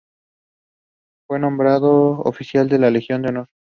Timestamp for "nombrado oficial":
1.39-2.67